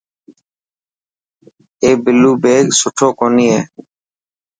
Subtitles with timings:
[1.81, 3.61] اي بلو بيگ سٺو ڪوني هي.